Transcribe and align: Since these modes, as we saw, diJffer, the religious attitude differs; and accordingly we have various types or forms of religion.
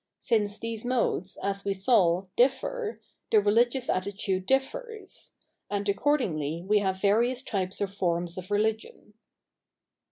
Since 0.21 0.57
these 0.57 0.83
modes, 0.83 1.37
as 1.43 1.63
we 1.63 1.75
saw, 1.75 2.25
diJffer, 2.35 2.97
the 3.29 3.39
religious 3.39 3.87
attitude 3.87 4.47
differs; 4.47 5.33
and 5.69 5.87
accordingly 5.87 6.63
we 6.67 6.79
have 6.79 6.99
various 6.99 7.43
types 7.43 7.79
or 7.79 7.85
forms 7.87 8.35
of 8.35 8.49
religion. 8.49 9.13